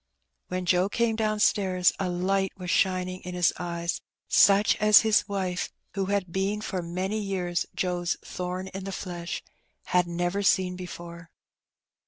[0.47, 5.69] When Joe came downstairs a light was shining in his eyes, such as his wife
[5.93, 9.43] (who had been for many years Joe's "thorn in the flesh")
[9.83, 11.29] had never seen before.